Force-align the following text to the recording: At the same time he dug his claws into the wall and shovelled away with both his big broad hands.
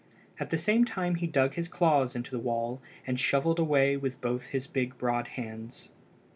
At 0.39 0.49
the 0.49 0.57
same 0.57 0.83
time 0.83 1.13
he 1.13 1.27
dug 1.27 1.53
his 1.53 1.67
claws 1.67 2.15
into 2.15 2.31
the 2.31 2.39
wall 2.39 2.81
and 3.05 3.19
shovelled 3.19 3.59
away 3.59 3.95
with 3.97 4.19
both 4.19 4.47
his 4.47 4.65
big 4.65 4.97
broad 4.97 5.27
hands. 5.37 5.91